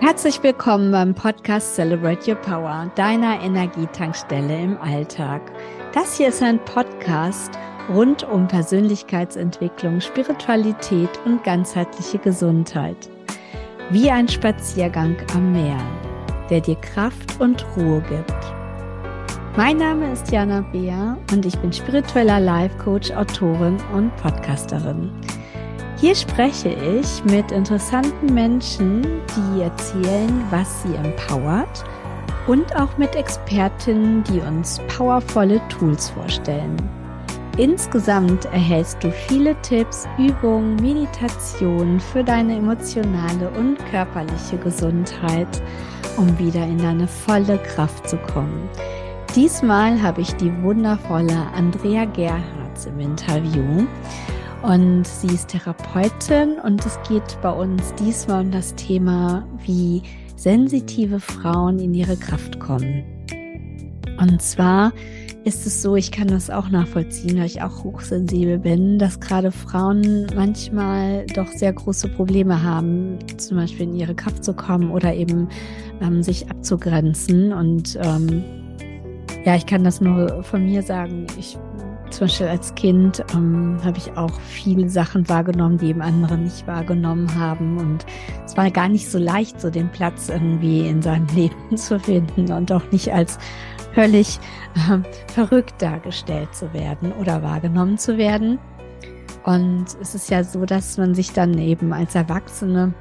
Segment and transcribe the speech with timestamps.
[0.00, 5.42] Herzlich willkommen beim Podcast Celebrate Your Power, deiner Energietankstelle im Alltag.
[5.92, 7.52] Das hier ist ein Podcast
[7.88, 13.08] rund um Persönlichkeitsentwicklung, Spiritualität und ganzheitliche Gesundheit.
[13.90, 15.80] Wie ein Spaziergang am Meer,
[16.50, 18.34] der dir Kraft und Ruhe gibt.
[19.56, 25.10] Mein Name ist Jana Beer und ich bin spiritueller Life Coach, Autorin und Podcasterin.
[26.00, 31.84] Hier spreche ich mit interessanten Menschen, die erzählen, was sie empowert
[32.46, 36.76] und auch mit Expertinnen, die uns powervolle Tools vorstellen.
[37.56, 45.48] Insgesamt erhältst du viele Tipps, Übungen, Meditationen für deine emotionale und körperliche Gesundheit,
[46.16, 48.70] um wieder in deine volle Kraft zu kommen.
[49.34, 53.84] Diesmal habe ich die wundervolle Andrea Gerhards im Interview.
[54.62, 60.02] Und sie ist Therapeutin und es geht bei uns diesmal um das Thema, wie
[60.36, 63.04] sensitive Frauen in ihre Kraft kommen.
[64.18, 64.92] Und zwar
[65.44, 69.52] ist es so, ich kann das auch nachvollziehen, weil ich auch hochsensibel bin, dass gerade
[69.52, 75.14] Frauen manchmal doch sehr große Probleme haben, zum Beispiel in ihre Kraft zu kommen oder
[75.14, 75.48] eben
[76.00, 77.52] ähm, sich abzugrenzen.
[77.52, 78.42] Und ähm,
[79.44, 81.28] ja, ich kann das nur von mir sagen.
[81.38, 81.56] Ich
[82.10, 86.66] zum Beispiel als Kind ähm, habe ich auch viele Sachen wahrgenommen, die eben andere nicht
[86.66, 87.78] wahrgenommen haben.
[87.78, 88.06] Und
[88.44, 92.52] es war gar nicht so leicht, so den Platz irgendwie in seinem Leben zu finden
[92.52, 93.38] und auch nicht als
[93.94, 94.38] völlig
[94.74, 94.98] äh,
[95.32, 98.58] verrückt dargestellt zu werden oder wahrgenommen zu werden.
[99.44, 102.92] Und es ist ja so, dass man sich dann eben als Erwachsene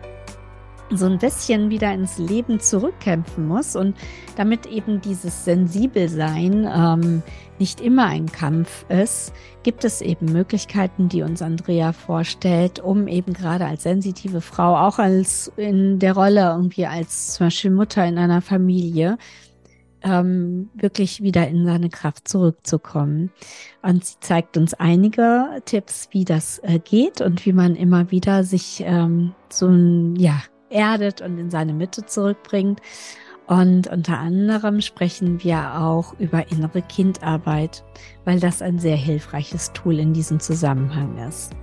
[0.92, 3.96] so ein bisschen wieder ins Leben zurückkämpfen muss und
[4.36, 7.24] damit eben dieses Sensibelsein ähm,
[7.60, 13.34] nicht immer ein Kampf ist, gibt es eben Möglichkeiten, die uns Andrea vorstellt, um eben
[13.34, 18.18] gerade als sensitive Frau, auch als in der Rolle irgendwie als zum Beispiel Mutter in
[18.18, 19.18] einer Familie,
[20.04, 23.32] ähm, wirklich wieder in seine Kraft zurückzukommen.
[23.82, 28.44] Und sie zeigt uns einige Tipps, wie das äh, geht und wie man immer wieder
[28.44, 32.82] sich ähm, so ein, ja, erdet und in seine Mitte zurückbringt.
[33.48, 37.84] Und unter anderem sprechen wir auch über innere Kindarbeit,
[38.26, 41.54] weil das ein sehr hilfreiches Tool in diesem Zusammenhang ist.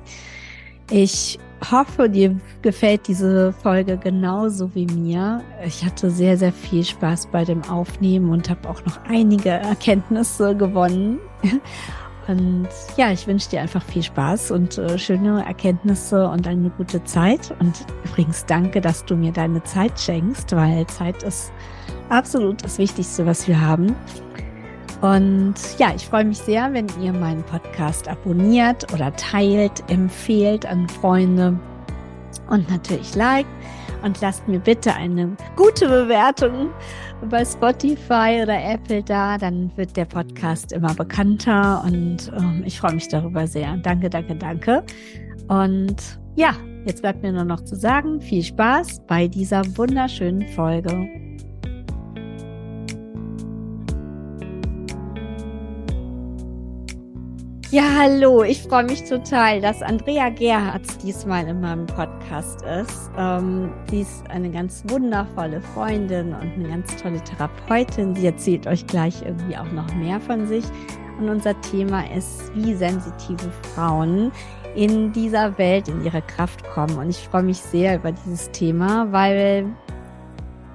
[0.90, 1.38] Ich
[1.70, 5.42] hoffe, dir gefällt diese Folge genauso wie mir.
[5.64, 10.56] Ich hatte sehr, sehr viel Spaß bei dem Aufnehmen und habe auch noch einige Erkenntnisse
[10.56, 11.18] gewonnen.
[12.26, 17.04] Und ja, ich wünsche dir einfach viel Spaß und äh, schöne Erkenntnisse und eine gute
[17.04, 17.54] Zeit.
[17.60, 17.74] Und
[18.04, 21.52] übrigens danke, dass du mir deine Zeit schenkst, weil Zeit ist
[22.08, 23.94] absolut das Wichtigste, was wir haben.
[25.02, 30.88] Und ja, ich freue mich sehr, wenn ihr meinen Podcast abonniert oder teilt, empfehlt an
[30.88, 31.58] Freunde
[32.48, 33.50] und natürlich liked.
[34.02, 36.70] Und lasst mir bitte eine gute Bewertung
[37.30, 39.38] bei Spotify oder Apple da.
[39.38, 43.76] Dann wird der Podcast immer bekannter und ähm, ich freue mich darüber sehr.
[43.78, 44.82] Danke, danke, danke.
[45.48, 51.08] Und ja, jetzt bleibt mir nur noch zu sagen, viel Spaß bei dieser wunderschönen Folge.
[57.74, 58.44] Ja, hallo.
[58.44, 63.10] Ich freue mich total, dass Andrea Gerhards diesmal in meinem Podcast ist.
[63.18, 68.14] Ähm, sie ist eine ganz wundervolle Freundin und eine ganz tolle Therapeutin.
[68.14, 70.62] Sie erzählt euch gleich irgendwie auch noch mehr von sich.
[71.18, 74.30] Und unser Thema ist, wie sensitive Frauen
[74.76, 76.96] in dieser Welt in ihre Kraft kommen.
[76.96, 79.66] Und ich freue mich sehr über dieses Thema, weil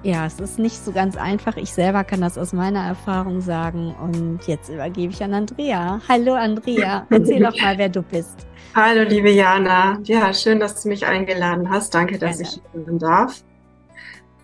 [0.04, 1.58] ja, es ist nicht so ganz einfach.
[1.58, 3.94] Ich selber kann das aus meiner Erfahrung sagen.
[3.96, 6.02] Und jetzt übergebe ich an Andrea.
[6.08, 8.48] Hallo Andrea, erzähl doch mal, wer du bist.
[8.76, 10.00] Hallo liebe Jana.
[10.04, 11.94] Ja, schön, dass du mich eingeladen hast.
[11.94, 12.54] Danke, dass Gerne.
[12.54, 13.44] ich hier sein darf.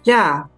[0.03, 0.49] Ja,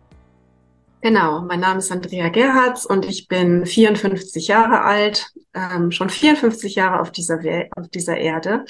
[1.01, 1.41] genau.
[1.41, 7.01] Mein Name ist Andrea Gerhards und ich bin 54 Jahre alt, ähm, schon 54 Jahre
[7.01, 8.65] auf dieser, We auf dieser Erde.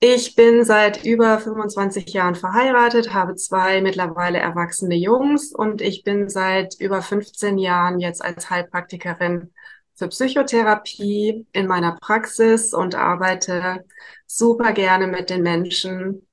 [0.00, 6.28] Ich bin seit über 25 Jahren verheiratet, habe zwei mittlerweile erwachsene Jungs und ich bin
[6.28, 9.52] seit über 15 Jahren jetzt als Heilpraktikerin
[9.96, 13.84] für Psychotherapie in meiner Praxis und arbeite
[14.26, 16.28] super gerne mit den Menschen.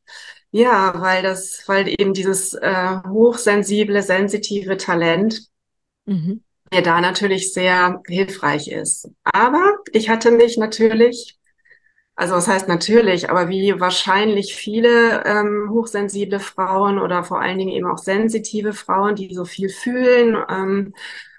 [0.51, 5.41] Ja, weil das, weil eben dieses äh, hochsensible, sensitive Talent
[6.06, 6.44] mhm.
[6.71, 9.09] mir da natürlich sehr hilfreich ist.
[9.23, 11.39] Aber ich hatte mich natürlich
[12.15, 17.71] also was heißt natürlich, aber wie wahrscheinlich viele ähm, hochsensible Frauen oder vor allen Dingen
[17.71, 20.94] eben auch sensitive Frauen, die so viel fühlen, ähm,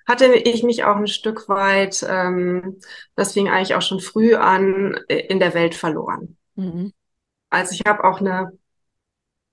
[0.06, 2.78] hatte ich mich auch ein Stück weit, ähm,
[3.14, 6.36] das fing eigentlich auch schon früh an, in der Welt verloren.
[6.54, 6.92] Mhm.
[7.48, 8.52] Also ich habe auch eine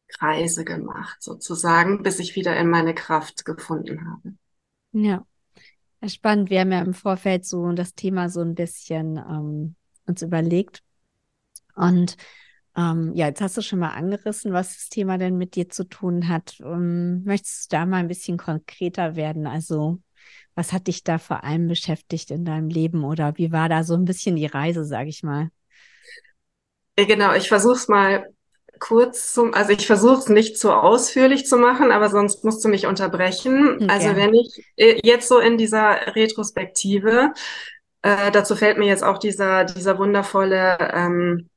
[0.09, 4.35] Kreise gemacht, sozusagen, bis ich wieder in meine Kraft gefunden habe.
[4.91, 5.25] Ja,
[6.05, 6.49] spannend.
[6.49, 9.75] Wir haben ja im Vorfeld so das Thema so ein bisschen ähm,
[10.05, 10.83] uns überlegt.
[11.75, 12.17] Und
[12.75, 15.83] ähm, ja, jetzt hast du schon mal angerissen, was das Thema denn mit dir zu
[15.83, 16.59] tun hat.
[16.61, 19.45] Ähm, möchtest du da mal ein bisschen konkreter werden?
[19.45, 19.99] Also,
[20.55, 23.93] was hat dich da vor allem beschäftigt in deinem Leben oder wie war da so
[23.95, 25.49] ein bisschen die Reise, sage ich mal?
[26.95, 28.27] Genau, ich versuche es mal
[28.79, 32.69] kurz zum, also ich versuche es nicht zu ausführlich zu machen, aber sonst musst du
[32.69, 33.75] mich unterbrechen.
[33.75, 33.87] Okay.
[33.87, 37.33] Also wenn ich äh, jetzt so in dieser Retrospektive,
[38.01, 41.49] äh, dazu fällt mir jetzt auch dieser, dieser wundervolle, ähm,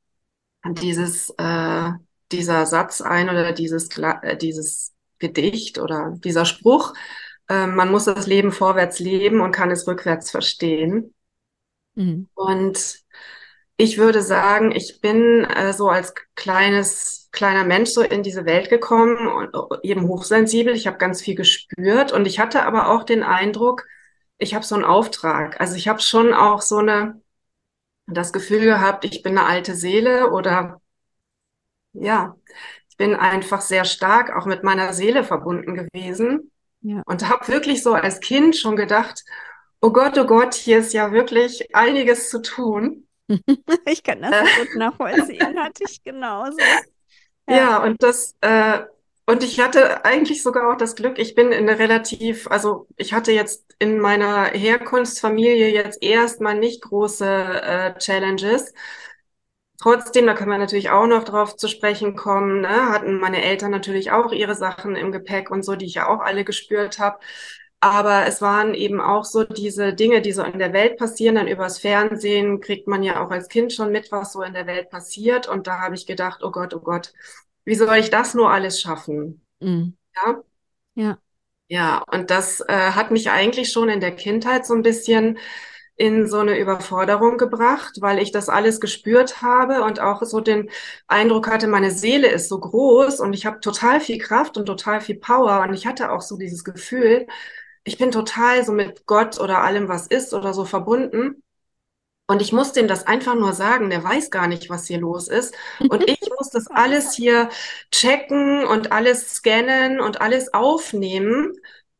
[0.73, 1.89] dieses, äh,
[2.31, 6.93] dieser Satz ein oder dieses, äh, dieses Gedicht oder dieser Spruch,
[7.49, 11.13] äh, man muss das Leben vorwärts leben und kann es rückwärts verstehen.
[11.95, 12.27] Mhm.
[12.35, 12.99] Und
[13.77, 18.69] ich würde sagen, ich bin äh, so als kleines, kleiner Mensch so in diese Welt
[18.69, 20.75] gekommen und eben hochsensibel.
[20.75, 23.85] Ich habe ganz viel gespürt und ich hatte aber auch den Eindruck,
[24.39, 25.59] ich habe so einen Auftrag.
[25.61, 27.21] Also ich habe schon auch so eine,
[28.07, 30.81] das Gefühl gehabt, ich bin eine alte Seele oder
[31.93, 32.35] ja,
[32.89, 36.51] ich bin einfach sehr stark auch mit meiner Seele verbunden gewesen
[36.81, 37.01] ja.
[37.05, 39.23] und habe wirklich so als Kind schon gedacht,
[39.81, 43.07] oh Gott, oh Gott, hier ist ja wirklich einiges zu tun.
[43.85, 46.57] ich kann das so gut nachvollziehen, hatte ich genauso.
[47.47, 48.81] Ja, ja und das, äh,
[49.27, 53.13] und ich hatte eigentlich sogar auch das Glück, ich bin in eine relativ, also ich
[53.13, 58.73] hatte jetzt in meiner Herkunftsfamilie jetzt erstmal nicht große äh, Challenges.
[59.79, 63.69] Trotzdem, da können wir natürlich auch noch drauf zu sprechen kommen, ne, hatten meine Eltern
[63.71, 67.19] natürlich auch ihre Sachen im Gepäck und so, die ich ja auch alle gespürt habe.
[67.79, 71.35] Aber es waren eben auch so diese Dinge, die so in der Welt passieren.
[71.35, 74.65] Dann übers Fernsehen kriegt man ja auch als Kind schon mit, was so in der
[74.67, 75.47] Welt passiert.
[75.47, 77.13] Und da habe ich gedacht, oh Gott, oh Gott,
[77.67, 79.45] wie soll ich das nur alles schaffen?
[79.61, 79.97] Mhm.
[80.15, 80.43] Ja.
[80.95, 81.21] Ja.
[81.69, 85.37] Ja, und das äh, hat mich eigentlich schon in der Kindheit so ein bisschen
[85.97, 90.69] in so eine Überforderung gebracht, weil ich das alles gespürt habe und auch so den
[91.07, 95.01] Eindruck hatte, meine Seele ist so groß und ich habe total viel Kraft und total
[95.01, 97.27] viel Power und ich hatte auch so dieses Gefühl,
[97.83, 101.43] ich bin total so mit Gott oder allem, was ist oder so verbunden.
[102.27, 105.29] Und ich muss dem das einfach nur sagen, der weiß gar nicht, was hier los
[105.29, 105.55] ist.
[105.79, 107.49] Und ich muss das alles hier
[107.91, 111.53] checken und alles scannen und alles aufnehmen.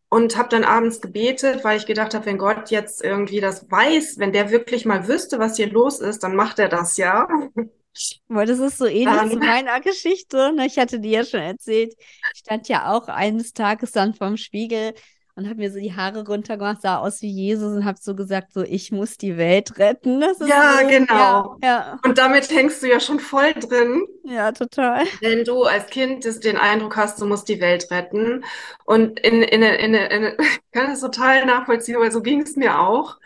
[0.10, 4.20] Und habe dann abends gebetet, weil ich gedacht habe, wenn Gott jetzt irgendwie das weiß,
[4.20, 7.28] wenn der wirklich mal wüsste, was hier los ist, dann macht er das ja.
[8.28, 10.54] Weil das ist so ähnlich um, zu meiner Geschichte.
[10.54, 10.68] Ne?
[10.68, 11.94] Ich hatte dir ja schon erzählt,
[12.34, 14.94] ich stand ja auch eines Tages dann vorm Spiegel
[15.38, 18.54] und habe mir so die Haare runtergemacht, sah aus wie Jesus und habe so gesagt,
[18.54, 20.22] so ich muss die Welt retten.
[20.22, 20.34] ja,
[20.82, 21.58] so, genau.
[21.62, 22.00] Ja, ja.
[22.04, 24.04] Und damit hängst du ja schon voll drin.
[24.24, 25.06] Ja, total.
[25.22, 28.44] Wenn du als Kind den Eindruck hast, du musst die Welt retten.
[28.84, 32.56] Und in, in, in, in, in ich kann das total nachvollziehen, weil so ging es
[32.56, 33.18] mir auch.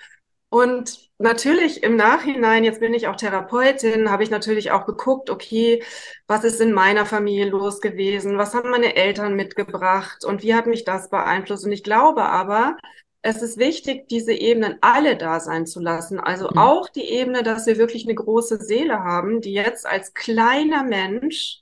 [0.50, 5.84] Und natürlich im Nachhinein, jetzt bin ich auch Therapeutin, habe ich natürlich auch geguckt, okay,
[6.28, 8.38] was ist in meiner Familie los gewesen?
[8.38, 10.26] Was haben meine Eltern mitgebracht?
[10.26, 11.66] Und wie hat mich das beeinflusst?
[11.66, 12.78] Und ich glaube aber,
[13.22, 16.20] es ist wichtig, diese Ebenen alle da sein zu lassen.
[16.20, 16.58] Also mhm.
[16.58, 21.62] auch die Ebene, dass wir wirklich eine große Seele haben, die jetzt als kleiner Mensch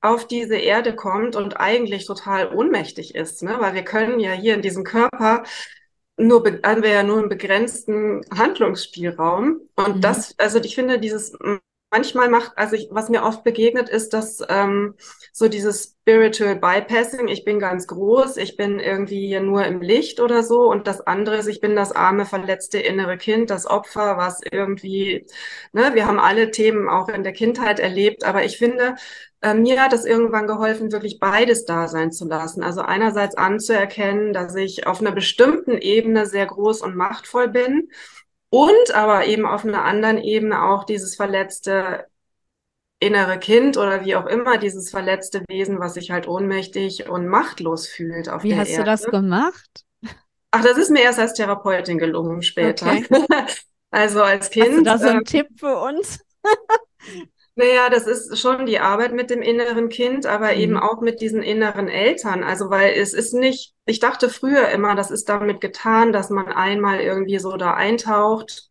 [0.00, 3.56] auf diese Erde kommt und eigentlich total ohnmächtig ist, ne?
[3.60, 5.44] weil wir können ja hier in diesem Körper
[6.16, 9.60] nur haben wir ja nur einen begrenzten Handlungsspielraum.
[9.74, 10.00] Und mhm.
[10.00, 11.36] das, also ich finde, dieses
[11.92, 14.94] manchmal macht, also ich, was mir oft begegnet, ist, dass ähm,
[15.32, 20.18] so dieses Spiritual Bypassing, ich bin ganz groß, ich bin irgendwie hier nur im Licht
[20.18, 24.16] oder so und das andere ist, ich bin das arme, verletzte innere Kind, das Opfer,
[24.16, 25.26] was irgendwie,
[25.72, 28.96] ne, wir haben alle Themen auch in der Kindheit erlebt, aber ich finde,
[29.42, 32.62] äh, mir hat es irgendwann geholfen, wirklich beides da sein zu lassen.
[32.62, 37.90] Also einerseits anzuerkennen, dass ich auf einer bestimmten Ebene sehr groß und machtvoll bin
[38.52, 42.06] und aber eben auf einer anderen Ebene auch dieses verletzte
[43.00, 47.88] innere Kind oder wie auch immer, dieses verletzte Wesen, was sich halt ohnmächtig und machtlos
[47.88, 48.90] fühlt auf wie der Erde.
[48.90, 49.84] Hast du das gemacht?
[50.50, 52.88] Ach, das ist mir erst als Therapeutin gelungen später.
[52.88, 53.06] Okay.
[53.90, 54.66] also als Kind.
[54.66, 56.20] Hast du da so einen äh, Tipp für uns?
[57.54, 60.60] Naja, das ist schon die Arbeit mit dem inneren Kind, aber mhm.
[60.60, 62.42] eben auch mit diesen inneren Eltern.
[62.44, 66.48] Also, weil es ist nicht, ich dachte früher immer, das ist damit getan, dass man
[66.48, 68.70] einmal irgendwie so da eintaucht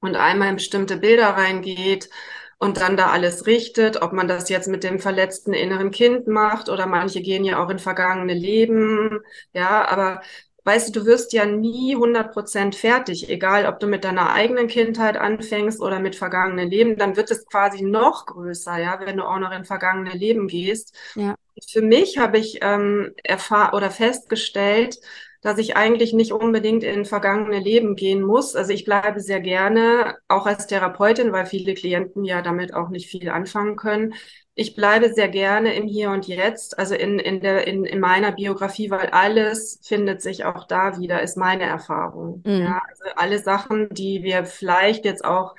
[0.00, 2.10] und einmal in bestimmte Bilder reingeht
[2.58, 6.68] und dann da alles richtet, ob man das jetzt mit dem verletzten inneren Kind macht
[6.68, 9.20] oder manche gehen ja auch in vergangene Leben.
[9.54, 10.22] Ja, aber
[10.64, 15.16] weißt du, du wirst ja nie 100% fertig, egal ob du mit deiner eigenen Kindheit
[15.16, 19.38] anfängst oder mit vergangenen Leben, dann wird es quasi noch größer, ja, wenn du auch
[19.38, 20.94] noch in vergangene Leben gehst.
[21.14, 21.34] Ja.
[21.68, 24.98] Für mich habe ich ähm, erfahren oder festgestellt,
[25.40, 28.54] dass ich eigentlich nicht unbedingt in vergangene Leben gehen muss.
[28.54, 33.08] Also ich bleibe sehr gerne, auch als Therapeutin, weil viele Klienten ja damit auch nicht
[33.08, 34.14] viel anfangen können.
[34.54, 38.32] Ich bleibe sehr gerne im Hier und Jetzt, also in, in, der, in, in meiner
[38.32, 42.42] Biografie, weil alles findet sich auch da wieder, ist meine Erfahrung.
[42.44, 42.62] Mhm.
[42.62, 45.54] Ja, also alle Sachen, die wir vielleicht jetzt auch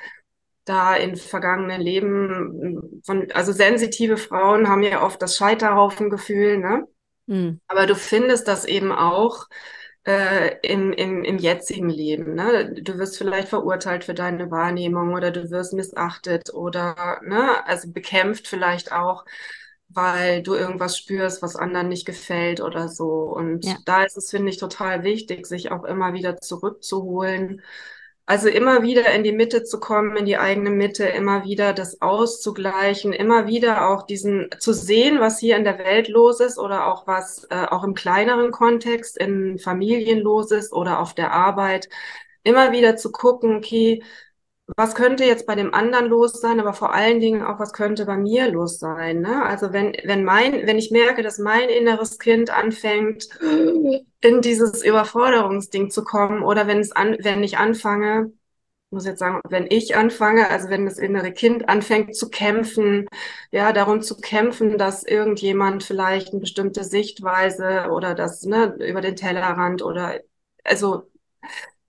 [0.65, 6.87] da in vergangenen Leben von, also sensitive Frauen haben ja oft das Scheiterhaufengefühl, ne?
[7.31, 7.61] Mhm.
[7.67, 9.47] Aber du findest das eben auch
[10.03, 12.35] äh, im, im, im jetzigen Leben.
[12.35, 12.73] Ne?
[12.81, 18.49] Du wirst vielleicht verurteilt für deine Wahrnehmung oder du wirst missachtet oder ne, also bekämpft
[18.49, 19.23] vielleicht auch,
[19.87, 23.05] weil du irgendwas spürst, was anderen nicht gefällt oder so.
[23.05, 23.77] Und ja.
[23.85, 27.61] da ist es, finde ich, total wichtig, sich auch immer wieder zurückzuholen
[28.31, 32.01] also immer wieder in die Mitte zu kommen, in die eigene Mitte, immer wieder das
[32.01, 36.87] auszugleichen, immer wieder auch diesen zu sehen, was hier in der Welt los ist oder
[36.87, 41.89] auch was äh, auch im kleineren Kontext in Familien los ist oder auf der Arbeit.
[42.43, 44.01] Immer wieder zu gucken, okay,
[44.75, 48.05] was könnte jetzt bei dem anderen los sein, aber vor allen Dingen auch, was könnte
[48.05, 49.21] bei mir los sein.
[49.21, 49.43] Ne?
[49.45, 55.89] Also wenn, wenn mein, wenn ich merke, dass mein inneres Kind anfängt, in dieses Überforderungsding
[55.89, 58.31] zu kommen, oder wenn es an, wenn ich anfange,
[58.91, 63.07] muss jetzt sagen, wenn ich anfange, also wenn das innere Kind anfängt zu kämpfen,
[63.51, 69.15] ja, darum zu kämpfen, dass irgendjemand vielleicht eine bestimmte Sichtweise oder das, ne, über den
[69.15, 70.19] Tellerrand oder,
[70.63, 71.09] also,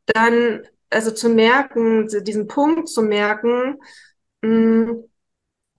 [0.07, 3.78] dann also zu merken, diesen Punkt zu merken,
[4.42, 5.04] mh, hm,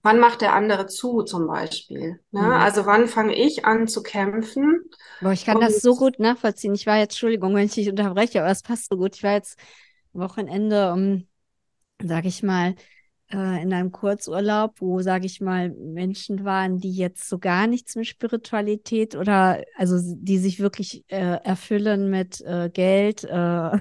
[0.04, 2.20] wann macht der andere zu zum Beispiel.
[2.30, 2.42] Ne?
[2.42, 2.52] Mhm.
[2.52, 4.82] Also wann fange ich an zu kämpfen?
[5.20, 6.74] Boah, ich kann das so gut nachvollziehen.
[6.74, 9.16] Ich war jetzt, Entschuldigung, wenn ich dich unterbreche, aber es passt so gut.
[9.16, 9.58] Ich war jetzt
[10.12, 11.26] Wochenende, um,
[12.02, 12.74] sag ich mal,
[13.32, 17.96] äh, in einem Kurzurlaub, wo, sage ich mal, Menschen waren, die jetzt so gar nichts
[17.96, 23.78] mit Spiritualität oder also die sich wirklich äh, erfüllen mit äh, Geld, äh,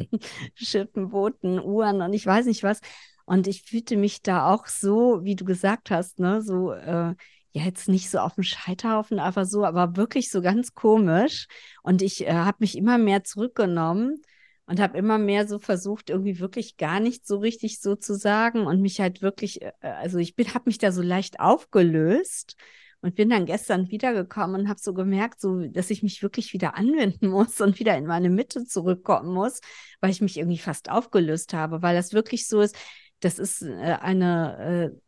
[0.54, 2.80] Schiffen, Booten, Uhren und ich weiß nicht was.
[3.24, 7.14] Und ich fühlte mich da auch so, wie du gesagt hast, ne, so, äh,
[7.52, 11.46] ja, jetzt nicht so auf dem Scheiterhaufen, einfach so, aber wirklich so ganz komisch.
[11.82, 14.20] Und ich äh, habe mich immer mehr zurückgenommen
[14.66, 18.66] und habe immer mehr so versucht, irgendwie wirklich gar nicht so richtig so zu sagen
[18.66, 22.56] und mich halt wirklich, äh, also ich bin, habe mich da so leicht aufgelöst
[23.02, 26.76] und bin dann gestern wiedergekommen und habe so gemerkt, so, dass ich mich wirklich wieder
[26.76, 29.60] anwenden muss und wieder in meine Mitte zurückkommen muss,
[30.00, 32.76] weil ich mich irgendwie fast aufgelöst habe, weil das wirklich so ist,
[33.20, 34.98] das ist äh, eine, äh,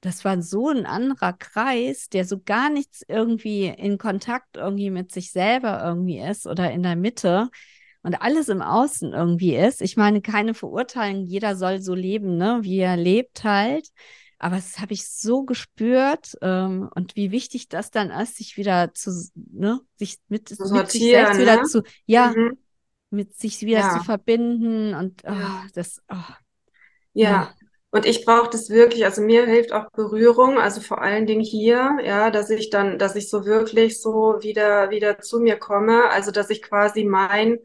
[0.00, 5.12] das war so ein anderer Kreis, der so gar nichts irgendwie in Kontakt irgendwie mit
[5.12, 7.50] sich selber irgendwie ist oder in der Mitte
[8.02, 9.82] und alles im Außen irgendwie ist.
[9.82, 13.88] Ich meine, keine Verurteilung, jeder soll so leben, ne, wie er lebt halt.
[14.42, 18.94] Aber das habe ich so gespürt ähm, und wie wichtig das dann ist, sich wieder
[18.94, 21.42] zu, ne, sich mit, mit sich selbst ne?
[21.42, 22.56] wieder zu, ja, mhm.
[23.10, 23.98] mit sich wieder ja.
[23.98, 26.16] zu verbinden und oh, das, oh,
[27.12, 27.30] ja.
[27.30, 27.54] ja.
[27.90, 31.98] Und ich brauche das wirklich, also mir hilft auch Berührung, also vor allen Dingen hier,
[32.02, 36.30] ja, dass ich dann, dass ich so wirklich so wieder, wieder zu mir komme, also
[36.30, 37.58] dass ich quasi mein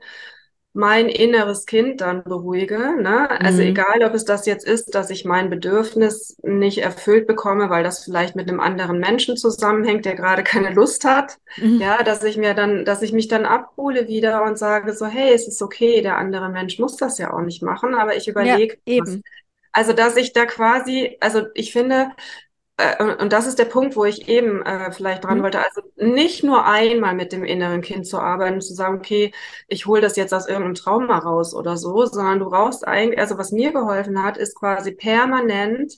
[0.75, 3.01] mein inneres Kind dann beruhige.
[3.01, 3.29] Ne?
[3.39, 3.69] Also mhm.
[3.69, 8.03] egal, ob es das jetzt ist, dass ich mein Bedürfnis nicht erfüllt bekomme, weil das
[8.03, 11.37] vielleicht mit einem anderen Menschen zusammenhängt, der gerade keine Lust hat.
[11.55, 11.79] Mhm.
[11.79, 15.33] Ja, dass ich mir dann, dass ich mich dann abhole wieder und sage so, hey,
[15.33, 18.77] es ist okay, der andere Mensch muss das ja auch nicht machen, aber ich überlege,
[18.85, 19.23] ja, eben.
[19.71, 22.11] Also, dass ich da quasi, also ich finde,
[23.19, 25.43] und das ist der Punkt, wo ich eben äh, vielleicht dran mhm.
[25.43, 25.59] wollte.
[25.59, 29.31] Also nicht nur einmal mit dem inneren Kind zu arbeiten, zu sagen, okay,
[29.69, 33.37] ich hole das jetzt aus irgendeinem Trauma raus oder so, sondern du brauchst eigentlich, also
[33.37, 35.93] was mir geholfen hat, ist quasi permanent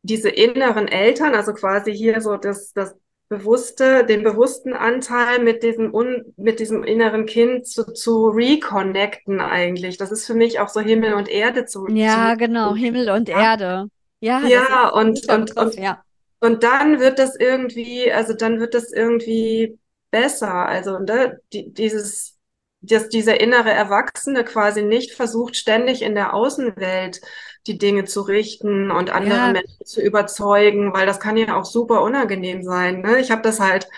[0.00, 2.96] diese inneren Eltern, also quasi hier so das, das
[3.28, 9.98] bewusste, den bewussten Anteil mit diesem un, mit diesem inneren Kind zu, zu reconnecten eigentlich.
[9.98, 11.86] Das ist für mich auch so Himmel und Erde zu.
[11.88, 13.40] Ja, zu, genau, Himmel und ja.
[13.40, 13.88] Erde.
[14.22, 16.00] Ja, ja und, und, und, ja.
[16.38, 19.80] und dann wird das irgendwie, also dann wird das irgendwie
[20.12, 20.54] besser.
[20.54, 22.38] Also ne, die, dieses,
[22.80, 27.20] dass dieser innere Erwachsene quasi nicht versucht, ständig in der Außenwelt
[27.66, 29.52] die Dinge zu richten und andere ja.
[29.52, 33.00] Menschen zu überzeugen, weil das kann ja auch super unangenehm sein.
[33.00, 33.18] Ne?
[33.18, 33.88] Ich habe das halt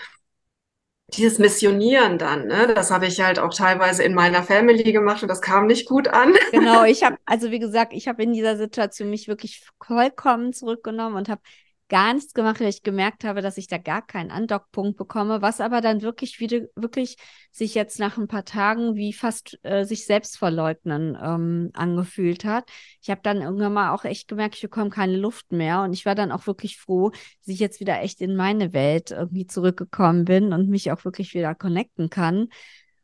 [1.13, 5.29] dieses Missionieren dann, ne, das habe ich halt auch teilweise in meiner Family gemacht und
[5.29, 6.33] das kam nicht gut an.
[6.51, 11.15] Genau, ich habe, also wie gesagt, ich habe in dieser Situation mich wirklich vollkommen zurückgenommen
[11.15, 11.41] und habe
[11.87, 15.61] gar nichts gemacht, weil ich gemerkt habe, dass ich da gar keinen Andockpunkt bekomme, was
[15.61, 17.17] aber dann wirklich wieder, wirklich
[17.51, 22.69] sich jetzt nach ein paar Tagen wie fast äh, sich selbst verleugnen ähm, angefühlt hat.
[23.01, 26.05] Ich habe dann irgendwann mal auch echt gemerkt, ich bekomme keine Luft mehr und ich
[26.05, 30.25] war dann auch wirklich froh, dass ich jetzt wieder echt in meine Welt irgendwie zurückgekommen
[30.25, 32.47] bin und mich auch wirklich wieder connecten kann.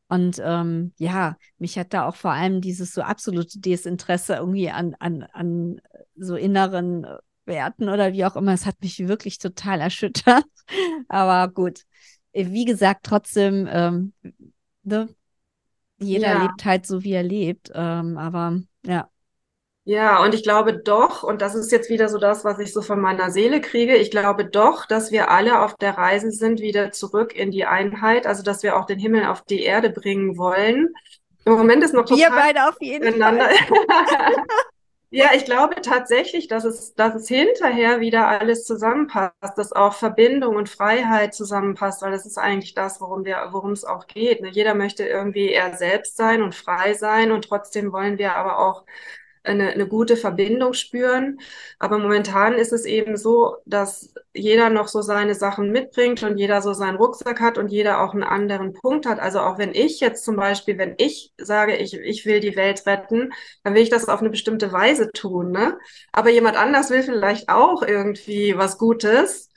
[0.08, 4.94] Und ähm, ja, mich hat da auch vor allem dieses so absolute Desinteresse irgendwie an,
[5.00, 5.80] an, an
[6.18, 8.54] so inneren äh, Werten oder wie auch immer.
[8.54, 10.46] Es hat mich wirklich total erschüttert.
[11.08, 11.82] Aber gut,
[12.34, 14.14] wie gesagt, trotzdem, ähm,
[14.84, 15.10] ne?
[15.98, 16.44] jeder ja.
[16.44, 17.72] lebt halt so, wie er lebt.
[17.74, 19.08] Ähm, aber ja.
[19.84, 22.82] Ja, und ich glaube doch, und das ist jetzt wieder so das, was ich so
[22.84, 26.92] von meiner Seele kriege, ich glaube doch, dass wir alle auf der Reise sind, wieder
[26.92, 30.90] zurück in die Einheit, also dass wir auch den Himmel auf die Erde bringen wollen.
[31.46, 33.50] Im Moment ist noch total Wir beide auf jeden Fall.
[35.14, 40.56] Ja, ich glaube tatsächlich, dass es, dass es hinterher wieder alles zusammenpasst, dass auch Verbindung
[40.56, 44.40] und Freiheit zusammenpasst, weil das ist eigentlich das, worum wir, worum es auch geht.
[44.42, 44.48] Ne?
[44.50, 48.86] Jeder möchte irgendwie er selbst sein und frei sein und trotzdem wollen wir aber auch
[49.44, 51.40] eine, eine gute Verbindung spüren.
[51.80, 56.62] Aber momentan ist es eben so, dass jeder noch so seine Sachen mitbringt und jeder
[56.62, 59.20] so seinen Rucksack hat und jeder auch einen anderen Punkt hat.
[59.20, 62.86] Also auch wenn ich jetzt zum Beispiel, wenn ich sage, ich, ich will die Welt
[62.86, 63.34] retten,
[63.64, 65.52] dann will ich das auf eine bestimmte Weise tun.
[65.52, 65.78] Ne?
[66.12, 69.50] Aber jemand anders will vielleicht auch irgendwie was Gutes.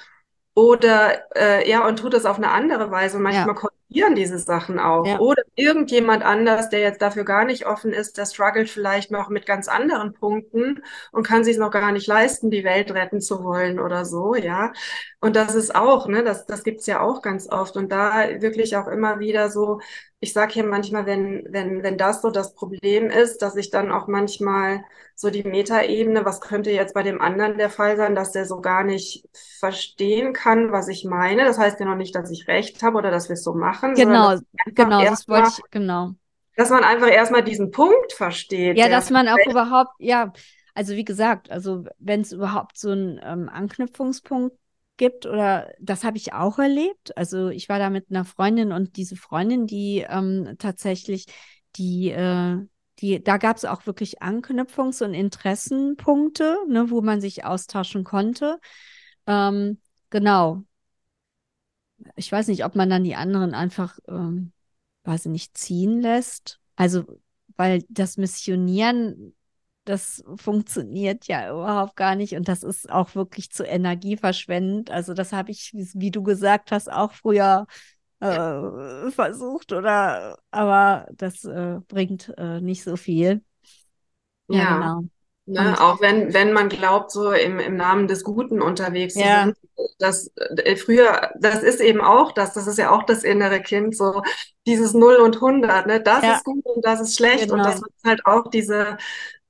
[0.57, 3.19] Oder äh, ja, und tut es auf eine andere Weise.
[3.19, 5.07] Manchmal ja passieren diese Sachen auch.
[5.07, 5.19] Ja.
[5.21, 9.47] Oder irgendjemand anders, der jetzt dafür gar nicht offen ist, der struggelt vielleicht noch mit
[9.47, 10.83] ganz anderen Punkten
[11.13, 14.73] und kann sich noch gar nicht leisten, die Welt retten zu wollen oder so, ja.
[15.21, 17.77] Und das ist auch, ne, das, das gibt's ja auch ganz oft.
[17.77, 19.81] Und da wirklich auch immer wieder so,
[20.25, 23.93] ich sage hier manchmal, wenn, wenn, wenn das so das Problem ist, dass ich dann
[23.93, 24.83] auch manchmal
[25.15, 28.63] so die Metaebene, was könnte jetzt bei dem anderen der Fall sein, dass der so
[28.63, 29.29] gar nicht
[29.59, 31.45] verstehen kann, was ich meine.
[31.45, 33.95] Das heißt ja noch nicht, dass ich recht habe oder dass wir es so machen.
[33.95, 34.39] Genau,
[34.75, 36.13] genau, das wollte ich, genau.
[36.57, 38.79] Dass man einfach erstmal diesen Punkt versteht.
[38.79, 40.33] Ja, dass man auch überhaupt, ja,
[40.75, 44.57] also wie gesagt, also wenn es überhaupt so einen ähm, Anknüpfungspunkt
[44.97, 47.17] gibt oder das habe ich auch erlebt.
[47.17, 51.27] Also ich war da mit einer Freundin und diese Freundin, die ähm, tatsächlich
[51.77, 52.59] die äh,
[53.01, 58.61] die, da gab es auch wirklich Anknüpfungs- und Interessenpunkte, ne, wo man sich austauschen konnte.
[59.27, 59.81] Ähm,
[60.11, 60.63] genau.
[62.17, 64.53] Ich weiß nicht, ob man dann die anderen einfach, ähm,
[65.05, 66.61] weiß ich nicht, ziehen lässt.
[66.77, 67.05] Also,
[67.57, 69.35] weil das Missionieren,
[69.85, 74.91] das funktioniert ja überhaupt gar nicht und das ist auch wirklich zu energieverschwendend.
[74.91, 77.67] Also, das habe ich, wie du gesagt hast, auch früher
[78.21, 83.43] äh, versucht oder aber das äh, bringt äh, nicht so viel.
[84.49, 85.05] Ja, ja genau.
[85.47, 89.43] Ne, auch wenn, wenn man glaubt, so im, im Namen des Guten unterwegs ja.
[89.43, 89.59] zu sind,
[89.99, 93.95] das äh, früher, das ist eben auch das, das ist ja auch das innere Kind,
[93.95, 94.23] so
[94.67, 96.01] dieses Null und Hundert, ne?
[96.01, 96.37] Das ja.
[96.37, 97.51] ist gut und das ist schlecht.
[97.51, 97.57] Genau.
[97.57, 98.97] Und das ist halt auch diese,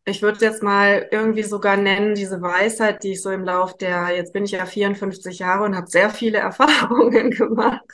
[0.06, 4.14] ich würde jetzt mal irgendwie sogar nennen, diese Weisheit, die ich so im Lauf der,
[4.14, 7.84] jetzt bin ich ja 54 Jahre und habe sehr viele Erfahrungen gemacht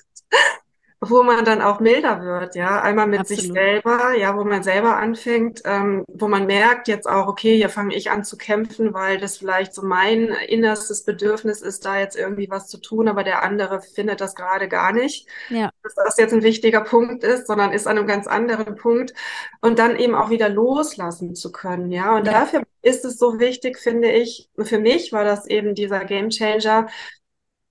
[1.03, 3.43] wo man dann auch milder wird, ja, einmal mit Absolut.
[3.43, 7.71] sich selber, ja, wo man selber anfängt, ähm, wo man merkt jetzt auch, okay, hier
[7.71, 12.17] fange ich an zu kämpfen, weil das vielleicht so mein innerstes Bedürfnis ist, da jetzt
[12.17, 15.71] irgendwie was zu tun, aber der andere findet das gerade gar nicht, ja.
[15.83, 19.15] dass das jetzt ein wichtiger Punkt ist, sondern ist an einem ganz anderen Punkt
[19.63, 22.33] und dann eben auch wieder loslassen zu können, ja, und ja.
[22.33, 26.89] dafür ist es so wichtig, finde ich, für mich war das eben dieser Gamechanger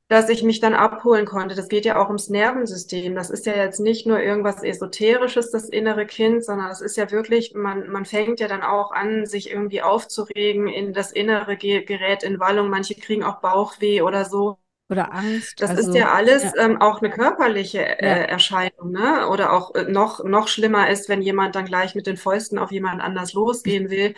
[0.10, 1.54] dass ich mich dann abholen konnte.
[1.54, 3.14] Das geht ja auch ums Nervensystem.
[3.14, 7.12] Das ist ja jetzt nicht nur irgendwas Esoterisches, das innere Kind, sondern das ist ja
[7.12, 12.24] wirklich, man, man fängt ja dann auch an, sich irgendwie aufzuregen, in das Innere gerät
[12.24, 12.70] in Wallung.
[12.70, 14.58] Manche kriegen auch Bauchweh oder so.
[14.90, 15.62] Oder Angst.
[15.62, 16.54] Das also, ist ja alles ja.
[16.58, 18.16] Ähm, auch eine körperliche äh, ja.
[18.26, 19.28] Erscheinung, ne?
[19.30, 22.72] Oder auch äh, noch, noch schlimmer ist, wenn jemand dann gleich mit den Fäusten auf
[22.72, 24.16] jemand anders losgehen will.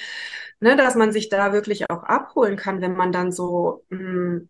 [0.61, 0.77] ne?
[0.77, 4.49] Dass man sich da wirklich auch abholen kann, wenn man dann so mh, hm,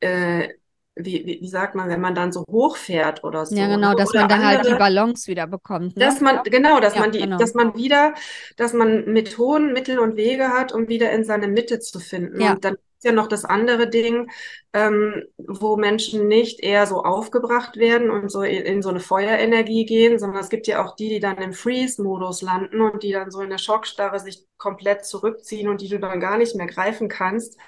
[0.00, 0.48] äh,
[0.96, 3.56] wie, wie, wie sagt man, wenn man dann so hochfährt oder so.
[3.56, 3.96] Ja, genau, ne?
[3.96, 5.96] dass oder man dann andere, halt die Balance wieder bekommt.
[5.96, 6.04] Ne?
[6.04, 7.36] Dass man, genau, dass ja, man die, genau.
[7.36, 8.14] dass man wieder,
[8.56, 12.40] dass man Methoden, Mittel und Wege hat, um wieder in seine Mitte zu finden.
[12.40, 12.52] Ja.
[12.52, 14.30] Und dann ist ja noch das andere Ding,
[14.72, 19.86] ähm, wo Menschen nicht eher so aufgebracht werden und so in, in so eine Feuerenergie
[19.86, 23.32] gehen, sondern es gibt ja auch die, die dann im Freeze-Modus landen und die dann
[23.32, 27.08] so in der Schockstarre sich komplett zurückziehen und die du dann gar nicht mehr greifen
[27.08, 27.58] kannst.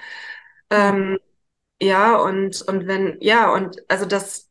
[0.70, 1.18] Ähm,
[1.80, 4.48] ja, und, und wenn, ja, und also das,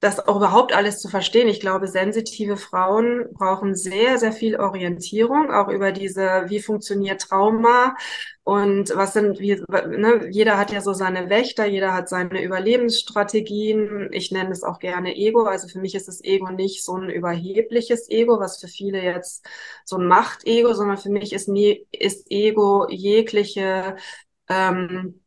[0.00, 1.48] das auch überhaupt alles zu verstehen.
[1.48, 7.96] Ich glaube, sensitive Frauen brauchen sehr, sehr viel Orientierung, auch über diese, wie funktioniert Trauma
[8.44, 14.08] und was sind, wie, ne, jeder hat ja so seine Wächter, jeder hat seine Überlebensstrategien.
[14.12, 15.42] Ich nenne es auch gerne Ego.
[15.46, 19.44] Also für mich ist das Ego nicht so ein überhebliches Ego, was für viele jetzt
[19.84, 21.48] so ein Macht-Ego, sondern für mich ist,
[21.90, 23.96] ist Ego jegliche,
[24.48, 25.20] ähm,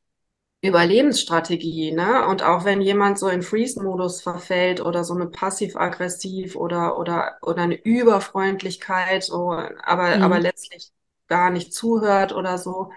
[0.63, 2.27] Überlebensstrategie, ne?
[2.27, 7.63] Und auch wenn jemand so in Freeze-Modus verfällt oder so eine passiv-aggressiv oder oder oder
[7.63, 10.23] eine Überfreundlichkeit, so, aber mhm.
[10.23, 10.91] aber letztlich
[11.27, 12.91] gar nicht zuhört oder so.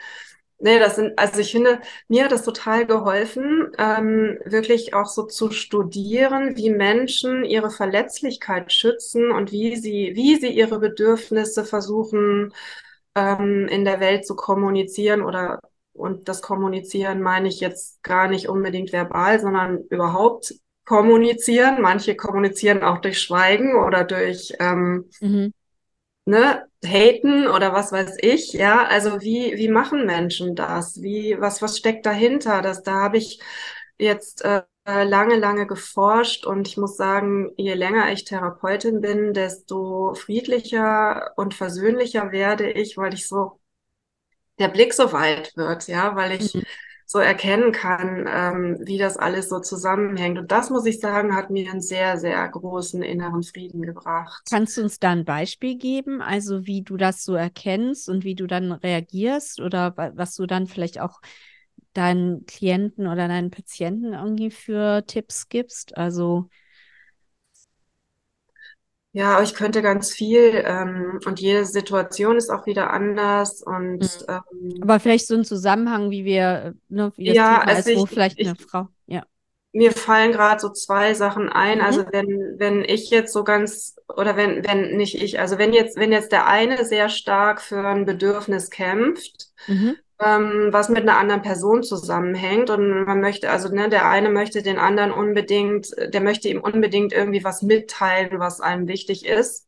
[0.59, 5.25] Nee, das sind, also ich finde, mir hat das total geholfen, ähm, wirklich auch so
[5.25, 12.55] zu studieren, wie Menschen ihre Verletzlichkeit schützen und wie sie, wie sie ihre Bedürfnisse versuchen,
[13.15, 15.61] ähm, in der Welt zu kommunizieren oder
[15.95, 20.55] und das Kommunizieren meine ich jetzt gar nicht unbedingt verbal, sondern überhaupt
[20.85, 21.81] kommunizieren.
[21.81, 25.55] Manche kommunizieren auch durch Schweigen oder durch ähm, mhm.
[26.27, 28.53] ne, Haten oder was weiß ich.
[28.53, 31.01] Ja, also wie, wie machen Menschen das?
[31.01, 32.61] Wie, was, was steckt dahinter?
[32.61, 33.41] Das, da habe ich
[33.97, 40.15] jetzt äh, lange, lange geforscht und ich muss sagen, je länger ich Therapeutin bin, desto
[40.15, 43.61] friedlicher und versöhnlicher werde ich, weil ich so
[44.59, 46.63] der Blick so weit wird, ja, weil ich mhm.
[47.07, 50.39] so erkennen kann, ähm, wie das alles so zusammenhängt.
[50.39, 54.43] Und das, muss ich sagen, hat mir einen sehr, sehr großen inneren Frieden gebracht.
[54.49, 58.35] Kannst du uns da ein Beispiel geben, also wie du das so erkennst und wie
[58.35, 61.21] du dann reagierst oder was du dann vielleicht auch
[61.93, 65.97] deinen Klienten oder deinen Patienten irgendwie für Tipps gibst?
[65.97, 66.49] Also
[69.15, 74.09] ja, ich könnte ganz viel ähm, und jede Situation ist auch wieder anders und mhm.
[74.29, 77.97] ähm, aber vielleicht so ein Zusammenhang, wie wir, ne, wie das ja, Thema also ist,
[77.97, 79.23] wo vielleicht ich, eine Frau, ja.
[79.73, 81.79] Mir fallen gerade so zwei Sachen ein.
[81.79, 81.85] Mhm.
[81.85, 85.97] Also wenn wenn ich jetzt so ganz oder wenn wenn nicht ich, also wenn jetzt
[85.97, 91.19] wenn jetzt der eine sehr stark für ein Bedürfnis kämpft, mhm ähm, was mit einer
[91.19, 92.71] anderen Person zusammenhängt.
[92.71, 97.13] Und man möchte, also ne, der eine möchte den anderen unbedingt, der möchte ihm unbedingt
[97.13, 99.67] irgendwie was mitteilen, was einem wichtig ist.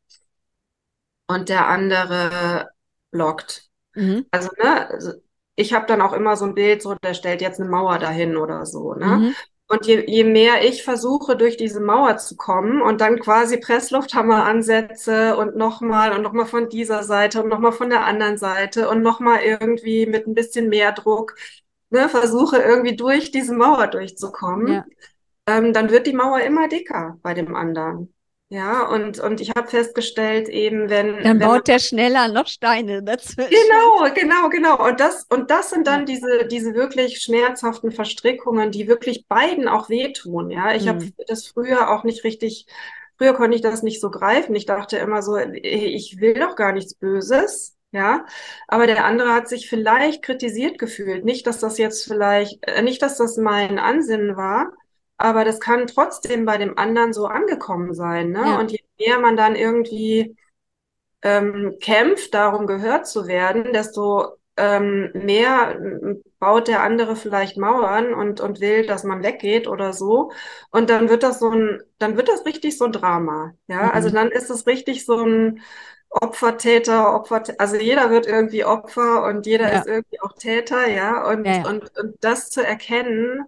[1.26, 2.68] Und der andere
[3.11, 3.68] blockt.
[3.94, 4.26] Mhm.
[4.30, 5.12] Also, ne, also
[5.56, 8.37] ich habe dann auch immer so ein Bild, so der stellt jetzt eine Mauer dahin
[8.37, 8.94] oder so.
[8.94, 9.06] Ne?
[9.06, 9.35] Mhm.
[9.68, 14.44] Und je, je mehr ich versuche, durch diese Mauer zu kommen und dann quasi Presslufthammer
[14.44, 19.02] ansetze und nochmal und nochmal von dieser Seite und nochmal von der anderen Seite und
[19.02, 21.35] nochmal irgendwie mit ein bisschen mehr Druck,
[21.90, 24.85] ne, versuche irgendwie durch diese Mauer durchzukommen, ja.
[25.48, 28.14] ähm, dann wird die Mauer immer dicker bei dem anderen.
[28.48, 31.20] Ja, und, und ich habe festgestellt, eben, wenn.
[31.24, 33.50] Dann baut der schneller noch Steine dazwischen.
[33.50, 34.87] Genau, genau, genau.
[34.87, 39.88] Und das, und das sind dann diese, diese wirklich schmerzhaften Verstrickungen, die wirklich beiden auch
[39.88, 40.50] wehtun.
[40.50, 40.88] Ja, ich mhm.
[40.90, 42.66] habe das früher auch nicht richtig,
[43.18, 44.54] früher konnte ich das nicht so greifen.
[44.54, 47.72] Ich dachte immer so, ich will doch gar nichts Böses.
[47.90, 48.26] Ja,
[48.68, 51.24] aber der andere hat sich vielleicht kritisiert gefühlt.
[51.24, 54.72] Nicht, dass das jetzt vielleicht, äh, nicht, dass das mein Ansinnen war,
[55.16, 58.31] aber das kann trotzdem bei dem anderen so angekommen sein.
[58.31, 58.40] Ne?
[58.40, 58.59] Ja.
[58.59, 60.37] Und je mehr man dann irgendwie
[61.22, 65.79] ähm, kämpft, darum gehört zu werden, desto ähm, mehr
[66.38, 70.33] baut der andere vielleicht Mauern und, und will, dass man weggeht oder so.
[70.70, 73.55] Und dann wird das so ein, dann wird das richtig so ein Drama.
[73.68, 73.90] Ja, mhm.
[73.90, 75.61] also dann ist es richtig so ein
[76.09, 79.81] Opfer, Täter, Opfer, also jeder wird irgendwie Opfer und jeder ja.
[79.81, 81.29] ist irgendwie auch Täter, ja.
[81.29, 81.68] Und, ja, ja.
[81.68, 83.44] und, und das zu erkennen,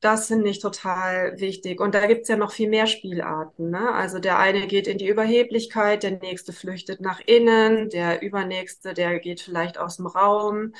[0.00, 1.80] das finde ich total wichtig.
[1.80, 3.70] Und da gibt's ja noch viel mehr Spielarten.
[3.70, 3.92] Ne?
[3.92, 9.18] Also der eine geht in die Überheblichkeit, der nächste flüchtet nach innen, der übernächste, der
[9.18, 10.72] geht vielleicht aus dem Raum.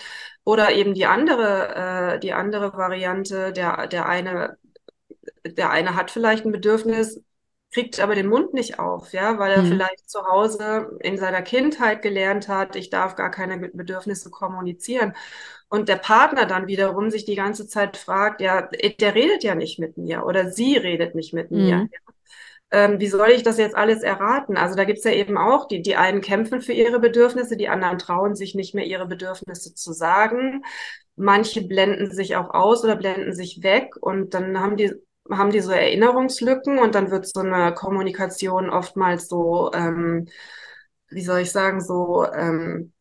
[0.44, 4.56] Oder eben die andere, äh, die andere Variante, der, der eine,
[5.44, 7.20] der eine hat vielleicht ein Bedürfnis,
[7.72, 9.68] kriegt aber den Mund nicht auf, ja, weil er mhm.
[9.68, 15.14] vielleicht zu Hause in seiner Kindheit gelernt hat, ich darf gar keine Bedürfnisse kommunizieren.
[15.68, 19.78] Und der Partner dann wiederum sich die ganze Zeit fragt, ja, der redet ja nicht
[19.78, 21.58] mit mir oder sie redet nicht mit mhm.
[21.58, 21.88] mir.
[22.70, 24.56] Ähm, wie soll ich das jetzt alles erraten?
[24.56, 27.98] Also da gibt's ja eben auch, die, die einen kämpfen für ihre Bedürfnisse, die anderen
[27.98, 30.62] trauen sich nicht mehr, ihre Bedürfnisse zu sagen.
[31.16, 34.92] Manche blenden sich auch aus oder blenden sich weg und dann haben die
[35.30, 40.26] haben die so Erinnerungslücken und dann wird so eine Kommunikation oftmals so, ähm,
[41.10, 42.92] wie soll ich sagen, so ähm,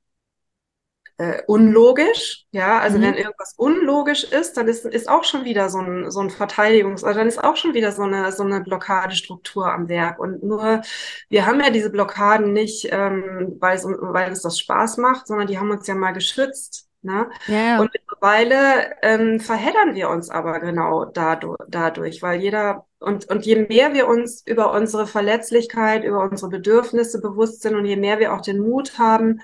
[1.18, 2.46] äh, unlogisch.
[2.52, 3.04] Ja, also mhm.
[3.04, 7.04] wenn irgendwas unlogisch ist, dann ist, ist auch schon wieder so ein, so ein Verteidigungs-,
[7.04, 10.20] also dann ist auch schon wieder so eine, so eine Blockadestruktur am Werk.
[10.20, 10.82] Und nur,
[11.30, 15.48] wir haben ja diese Blockaden nicht, ähm, weil, es, weil es das Spaß macht, sondern
[15.48, 16.88] die haben uns ja mal geschützt.
[17.02, 17.30] Ne?
[17.48, 17.80] Ja.
[17.80, 23.68] Und mittlerweile ähm, verheddern wir uns aber genau dadurch, dadurch, weil jeder und, und je
[23.68, 28.34] mehr wir uns über unsere Verletzlichkeit, über unsere Bedürfnisse bewusst sind und je mehr wir
[28.34, 29.42] auch den Mut haben,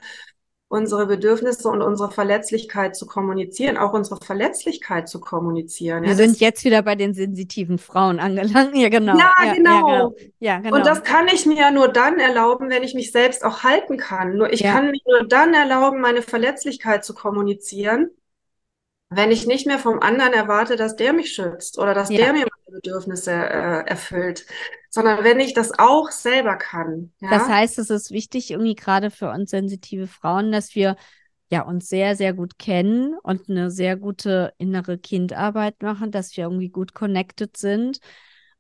[0.74, 6.02] unsere Bedürfnisse und unsere Verletzlichkeit zu kommunizieren, auch unsere Verletzlichkeit zu kommunizieren.
[6.02, 8.74] Wir ja, sind jetzt wieder bei den sensitiven Frauen angelangt.
[8.74, 9.16] Ja, genau.
[9.16, 9.70] Ja, ja, genau.
[9.70, 10.16] Ja, genau.
[10.40, 10.76] ja, genau.
[10.76, 13.98] Und das kann ich mir ja nur dann erlauben, wenn ich mich selbst auch halten
[13.98, 14.36] kann.
[14.36, 14.74] Nur ich ja.
[14.74, 18.10] kann mir nur dann erlauben, meine Verletzlichkeit zu kommunizieren,
[19.10, 22.48] wenn ich nicht mehr vom anderen erwarte, dass der mich schützt oder dass der mir
[22.74, 24.46] Bedürfnisse äh, erfüllt,
[24.90, 27.14] sondern wenn ich das auch selber kann.
[27.20, 27.30] Ja?
[27.30, 30.96] Das heißt, es ist wichtig, irgendwie gerade für uns sensitive Frauen, dass wir
[31.50, 36.46] ja uns sehr, sehr gut kennen und eine sehr gute innere Kindarbeit machen, dass wir
[36.46, 38.00] irgendwie gut connected sind.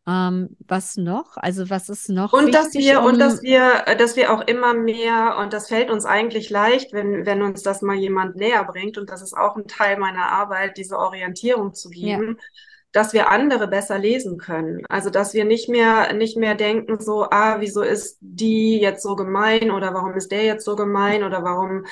[0.05, 1.37] Ähm, was noch?
[1.37, 2.33] Also was ist noch?
[2.33, 3.05] Und dass wir um...
[3.05, 7.25] und dass wir, dass wir auch immer mehr und das fällt uns eigentlich leicht, wenn
[7.25, 10.77] wenn uns das mal jemand näher bringt und das ist auch ein Teil meiner Arbeit,
[10.77, 12.37] diese Orientierung zu geben.
[12.37, 12.47] Ja
[12.93, 14.85] dass wir andere besser lesen können.
[14.87, 19.15] Also dass wir nicht mehr nicht mehr denken so, ah, wieso ist die jetzt so
[19.15, 21.85] gemein oder warum ist der jetzt so gemein oder warum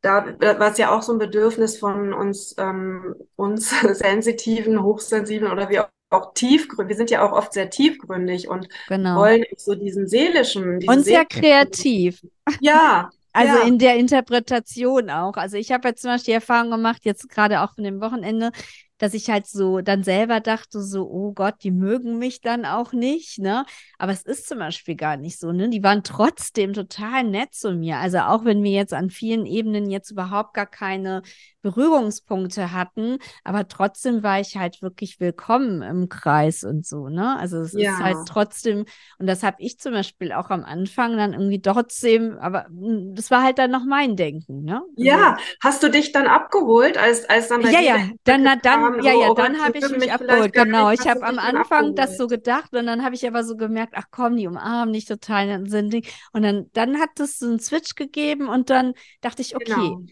[0.00, 5.80] da was ja auch so ein Bedürfnis von uns ähm, uns sensitiven, hochsensiblen oder wie
[5.80, 9.16] auch auch tiefgründig, wir sind ja auch oft sehr tiefgründig und genau.
[9.16, 10.78] wollen so diesen seelischen.
[10.86, 12.24] Und sehr kreativ.
[12.60, 13.10] Ja.
[13.36, 13.66] Also ja.
[13.66, 15.34] in der Interpretation auch.
[15.34, 18.52] Also ich habe jetzt zum Beispiel die Erfahrung gemacht, jetzt gerade auch von dem Wochenende,
[18.98, 22.92] dass ich halt so dann selber dachte, so, oh Gott, die mögen mich dann auch
[22.92, 23.64] nicht, ne?
[23.98, 25.68] Aber es ist zum Beispiel gar nicht so, ne?
[25.68, 27.98] Die waren trotzdem total nett zu mir.
[27.98, 31.22] Also auch wenn wir jetzt an vielen Ebenen jetzt überhaupt gar keine
[31.64, 37.38] Berührungspunkte hatten, aber trotzdem war ich halt wirklich willkommen im Kreis und so, ne?
[37.38, 37.90] Also es ja.
[37.92, 38.84] ist halt trotzdem,
[39.18, 42.66] und das habe ich zum Beispiel auch am Anfang dann irgendwie trotzdem, aber
[43.14, 44.82] das war halt dann noch mein Denken, ne?
[44.96, 48.60] Ja, also, hast du dich dann abgeholt, als, als dann bei Ja, ja, dann, dann,
[48.62, 50.90] dann ja, ja, oh, dann habe ich mich abgeholt, genau.
[50.90, 54.04] Ich habe am Anfang das so gedacht und dann habe ich aber so gemerkt, ach
[54.10, 55.94] komm, die umarmen nicht total, sind
[56.32, 60.02] und dann, dann hat es so einen Switch gegeben und dann dachte ich, okay, genau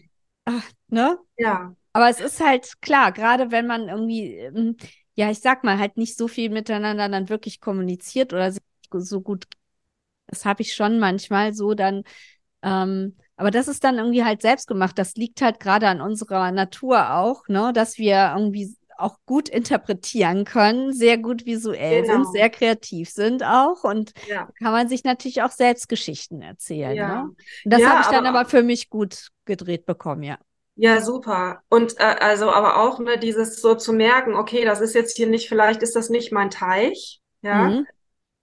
[0.45, 1.17] ach, ne?
[1.37, 1.75] Ja.
[1.93, 4.77] Aber es ist halt klar, gerade wenn man irgendwie, ähm,
[5.15, 8.51] ja, ich sag mal, halt nicht so viel miteinander dann wirklich kommuniziert oder
[8.91, 9.45] so gut,
[10.27, 12.03] das habe ich schon manchmal so dann,
[12.63, 14.97] ähm, aber das ist dann irgendwie halt selbst gemacht.
[14.99, 20.45] Das liegt halt gerade an unserer Natur auch, ne, dass wir irgendwie auch gut interpretieren
[20.45, 22.23] können, sehr gut visuell genau.
[22.23, 24.49] sind, sehr kreativ sind auch und ja.
[24.59, 26.95] kann man sich natürlich auch selbst Geschichten erzählen.
[26.95, 27.23] Ja.
[27.23, 27.29] Ne?
[27.65, 30.37] Das ja, habe ich dann aber, aber für mich gut gedreht bekommen, ja.
[30.75, 31.61] Ja, super.
[31.69, 35.27] Und äh, also aber auch ne, dieses so zu merken, okay, das ist jetzt hier
[35.27, 37.69] nicht, vielleicht ist das nicht mein Teich, ja.
[37.69, 37.87] Mhm.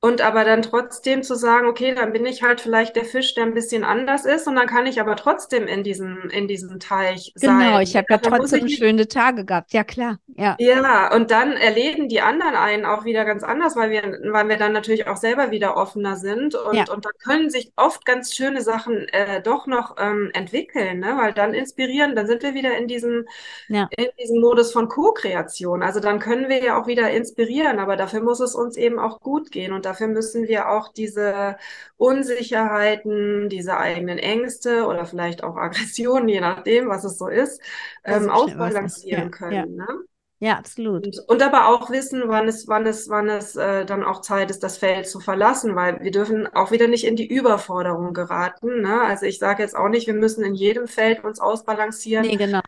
[0.02, 3.44] Und aber dann trotzdem zu sagen, okay, dann bin ich halt vielleicht der Fisch, der
[3.44, 7.34] ein bisschen anders ist, und dann kann ich aber trotzdem in diesem, in diesem Teich
[7.38, 7.66] genau, sein.
[7.66, 10.18] Genau, ich habe ja trotzdem schöne Tage gehabt, ja klar.
[10.36, 10.56] Ja.
[10.58, 14.56] ja, und dann erleben die anderen einen auch wieder ganz anders, weil wir, weil wir
[14.56, 16.84] dann natürlich auch selber wieder offener sind und, ja.
[16.90, 21.18] und da können sich oft ganz schöne Sachen äh, doch noch ähm, entwickeln, ne?
[21.18, 23.26] weil dann inspirieren, dann sind wir wieder in diesem,
[23.68, 23.86] ja.
[23.94, 25.82] in diesem Modus von Co-Kreation.
[25.82, 29.20] Also dann können wir ja auch wieder inspirieren, aber dafür muss es uns eben auch
[29.20, 31.56] gut gehen und dafür müssen wir auch diese
[31.96, 37.60] Unsicherheiten, diese eigenen Ängste oder vielleicht auch Aggressionen, je nachdem, was es so ist,
[38.04, 39.76] ähm, ausbalancieren ja, können.
[39.76, 39.86] Ja.
[39.86, 40.04] Ne?
[40.42, 41.04] Ja, absolut.
[41.04, 44.50] Und, und, aber auch wissen, wann es, wann es, wann es äh, dann auch Zeit
[44.50, 48.80] ist, das Feld zu verlassen, weil wir dürfen auch wieder nicht in die Überforderung geraten.
[48.80, 49.02] Ne?
[49.02, 52.26] Also ich sage jetzt auch nicht, wir müssen in jedem Feld uns ausbalancieren.
[52.26, 52.60] Nee, genau.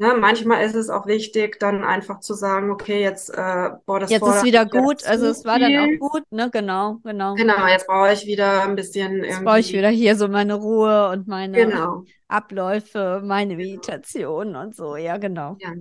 [0.00, 4.10] Ne, manchmal ist es auch wichtig, dann einfach zu sagen, okay, jetzt, äh, boah, das
[4.10, 7.34] Jetzt ist wieder gut, also es war dann auch gut, ne, genau, genau.
[7.34, 11.08] Genau, jetzt brauche ich wieder ein bisschen Jetzt brauche ich wieder hier so meine Ruhe
[11.08, 12.04] und meine genau.
[12.28, 15.56] Abläufe, meine Meditation und so, ja, genau.
[15.58, 15.72] Ja.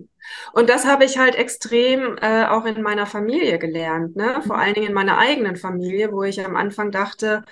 [0.53, 4.61] Und das habe ich halt extrem äh, auch in meiner Familie gelernt, ne, vor mhm.
[4.63, 7.43] allen Dingen in meiner eigenen Familie, wo ich am Anfang dachte,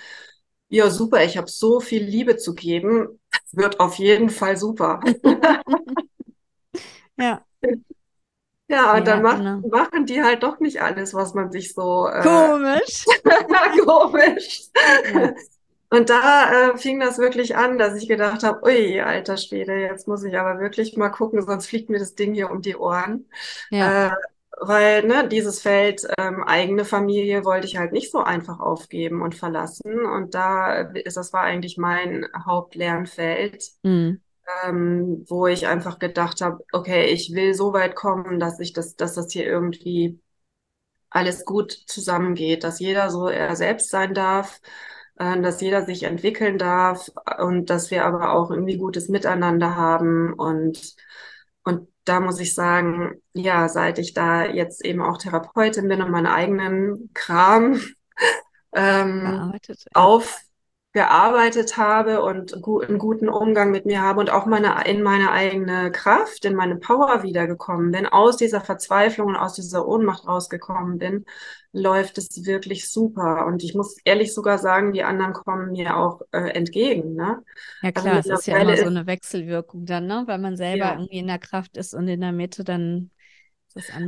[0.68, 3.20] ja, super, ich habe so viel Liebe zu geben,
[3.52, 4.98] wird auf jeden Fall super.
[7.16, 7.44] Ja.
[8.68, 9.60] Ja, und dann macht, genau.
[9.68, 12.08] machen die halt doch nicht alles, was man sich so.
[12.08, 13.04] Äh, Komisch.
[13.84, 14.62] komisch.
[15.14, 15.34] Ja.
[15.88, 20.08] Und da äh, fing das wirklich an, dass ich gedacht habe, ui, alter Schwede, jetzt
[20.08, 23.26] muss ich aber wirklich mal gucken, sonst fliegt mir das Ding hier um die Ohren.
[23.70, 24.08] Ja.
[24.08, 24.10] Äh,
[24.58, 29.36] weil ne, dieses Feld ähm, eigene Familie wollte ich halt nicht so einfach aufgeben und
[29.36, 30.04] verlassen.
[30.06, 33.62] Und da ist das war eigentlich mein Hauptlernfeld.
[33.82, 34.22] Mhm
[34.64, 38.96] ähm, wo ich einfach gedacht habe, okay, ich will so weit kommen, dass ich das,
[38.96, 40.20] dass das hier irgendwie
[41.10, 44.60] alles gut zusammengeht, dass jeder so er selbst sein darf,
[45.16, 50.32] äh, dass jeder sich entwickeln darf und dass wir aber auch irgendwie gutes Miteinander haben.
[50.34, 50.96] Und
[51.64, 56.10] und da muss ich sagen, ja, seit ich da jetzt eben auch Therapeutin bin und
[56.12, 57.80] meinen eigenen Kram
[58.74, 59.52] ähm,
[59.94, 60.40] auf
[60.96, 65.92] gearbeitet habe und einen guten Umgang mit mir habe und auch meine, in meine eigene
[65.92, 71.26] Kraft, in meine Power wiedergekommen bin, aus dieser Verzweiflung und aus dieser Ohnmacht rausgekommen bin,
[71.70, 73.44] läuft es wirklich super.
[73.44, 77.12] Und ich muss ehrlich sogar sagen, die anderen kommen mir auch äh, entgegen.
[77.12, 77.42] Ne?
[77.82, 80.22] Ja also klar, also es ist ja immer so eine Wechselwirkung dann, ne?
[80.24, 80.92] weil man selber ja.
[80.92, 83.10] irgendwie in der Kraft ist und in der Mitte dann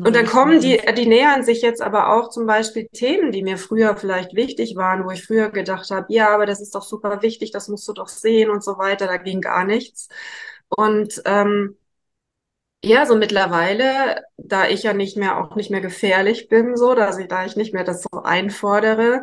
[0.05, 3.59] und dann kommen die, die nähern sich jetzt aber auch zum Beispiel Themen, die mir
[3.59, 7.21] früher vielleicht wichtig waren, wo ich früher gedacht habe, ja, aber das ist doch super
[7.21, 9.07] wichtig, das musst du doch sehen und so weiter.
[9.07, 10.09] Da ging gar nichts.
[10.69, 11.77] Und ähm,
[12.83, 17.19] ja, so mittlerweile, da ich ja nicht mehr auch nicht mehr gefährlich bin, so, dass
[17.19, 19.23] ich, da ich nicht mehr das so einfordere,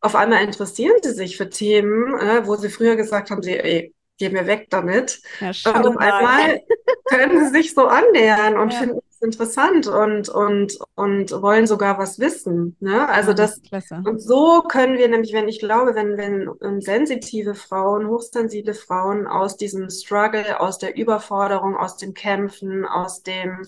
[0.00, 3.94] auf einmal interessieren sie sich für Themen, äh, wo sie früher gesagt haben, sie, ey,
[4.18, 5.20] geh mir weg damit.
[5.40, 6.62] Ja, und auf einmal
[7.06, 8.80] können sie sich so annähern und ja.
[8.80, 12.76] finden interessant und, und, und wollen sogar was wissen.
[12.80, 13.08] Ne?
[13.08, 17.54] Also ja, das, das und so können wir nämlich, wenn ich glaube, wenn, wenn sensitive
[17.54, 23.66] Frauen, hochsensible Frauen aus diesem Struggle, aus der Überforderung, aus dem Kämpfen, aus dem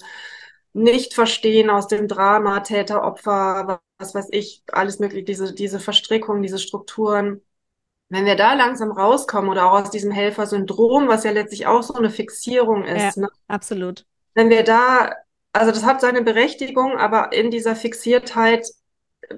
[0.73, 6.59] Nicht-Verstehen, aus dem Drama, Täter, Opfer, was weiß ich, alles mögliche, diese, diese Verstrickung, diese
[6.59, 7.41] Strukturen,
[8.11, 11.95] wenn wir da langsam rauskommen oder auch aus diesem Helfersyndrom, was ja letztlich auch so
[11.95, 13.29] eine Fixierung ist, ja, ne?
[13.49, 14.07] absolut.
[14.35, 15.15] Wenn wir da
[15.53, 18.67] also das hat seine Berechtigung, aber in dieser Fixiertheit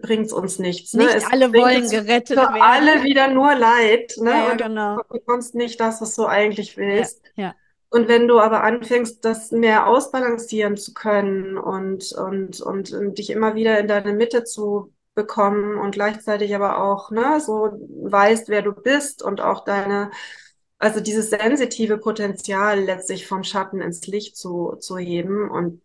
[0.02, 0.94] bringt es uns nichts.
[0.94, 1.04] Ne?
[1.04, 2.62] Nicht es alle wollen gerettet für werden.
[2.62, 4.14] alle wieder nur Leid.
[4.18, 4.30] Ne?
[4.30, 4.96] Ja, ja, genau.
[4.96, 7.22] Du bekommst nicht das, was du eigentlich willst.
[7.36, 7.54] Ja, ja.
[7.88, 13.30] Und wenn du aber anfängst, das mehr ausbalancieren zu können und, und, und, und dich
[13.30, 17.70] immer wieder in deine Mitte zu bekommen und gleichzeitig aber auch ne, so
[18.04, 20.12] weißt, wer du bist und auch deine,
[20.78, 25.82] also dieses sensitive Potenzial letztlich vom Schatten ins Licht zu, zu heben und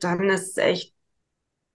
[0.00, 0.94] dann ist es echt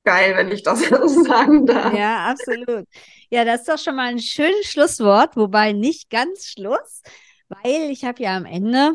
[0.04, 1.94] geil, wenn ich das so sagen darf.
[1.94, 2.88] Ja, absolut.
[3.30, 7.02] Ja, das ist doch schon mal ein schönes Schlusswort, wobei nicht ganz Schluss,
[7.50, 8.94] weil ich habe ja am Ende,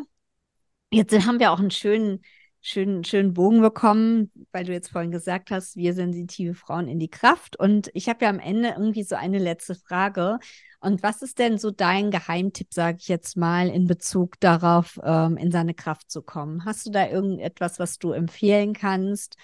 [0.90, 2.24] jetzt haben wir auch einen schönen,
[2.64, 7.10] schönen, schönen Bogen bekommen, weil du jetzt vorhin gesagt hast, wir sensitive Frauen in die
[7.10, 7.58] Kraft.
[7.58, 10.38] Und ich habe ja am Ende irgendwie so eine letzte Frage.
[10.80, 15.36] Und was ist denn so dein Geheimtipp, sage ich jetzt mal, in Bezug darauf, ähm,
[15.36, 16.64] in seine Kraft zu kommen?
[16.64, 19.36] Hast du da irgendetwas, was du empfehlen kannst,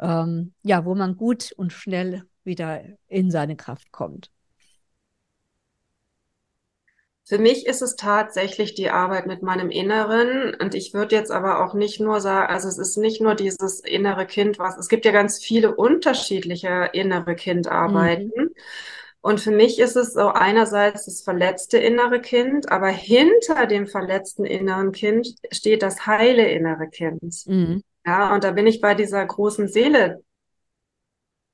[0.00, 4.30] ähm, ja, wo man gut und schnell wieder in seine Kraft kommt?
[7.24, 10.54] Für mich ist es tatsächlich die Arbeit mit meinem Inneren.
[10.60, 13.80] Und ich würde jetzt aber auch nicht nur sagen, also es ist nicht nur dieses
[13.80, 18.32] innere Kind, was, es gibt ja ganz viele unterschiedliche innere Kindarbeiten.
[18.34, 18.50] Mhm.
[19.20, 24.44] Und für mich ist es so einerseits das verletzte innere Kind, aber hinter dem verletzten
[24.44, 27.46] inneren Kind steht das heile innere Kind.
[27.46, 27.84] Mhm.
[28.04, 30.24] Ja, und da bin ich bei dieser großen Seele,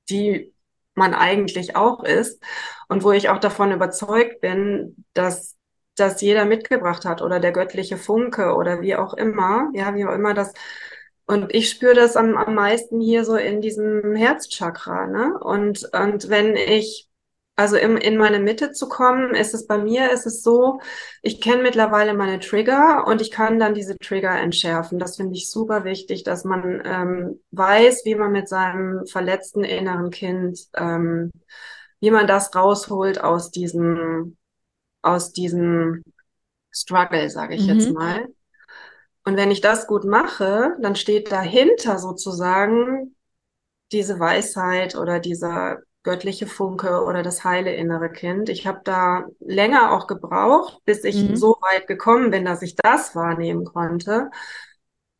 [0.08, 0.54] die
[0.94, 2.42] man eigentlich auch ist
[2.88, 5.57] und wo ich auch davon überzeugt bin, dass
[6.00, 10.12] das jeder mitgebracht hat oder der göttliche Funke oder wie auch immer, ja, wie auch
[10.14, 10.52] immer das.
[11.26, 15.38] Und ich spüre das am, am meisten hier so in diesem Herzchakra, ne?
[15.38, 17.08] Und, und wenn ich
[17.58, 20.80] also im, in meine Mitte zu kommen, ist es bei mir, ist es so,
[21.22, 25.00] ich kenne mittlerweile meine Trigger und ich kann dann diese Trigger entschärfen.
[25.00, 30.10] Das finde ich super wichtig, dass man ähm, weiß, wie man mit seinem verletzten inneren
[30.10, 31.32] Kind, ähm,
[31.98, 34.36] wie man das rausholt aus diesem,
[35.02, 36.04] aus diesem
[36.70, 37.78] Struggle, sage ich mhm.
[37.78, 38.26] jetzt mal.
[39.24, 43.14] Und wenn ich das gut mache, dann steht dahinter sozusagen
[43.92, 48.48] diese Weisheit oder dieser göttliche Funke oder das heile innere Kind.
[48.48, 51.36] Ich habe da länger auch gebraucht, bis ich mhm.
[51.36, 54.30] so weit gekommen bin, dass ich das wahrnehmen konnte.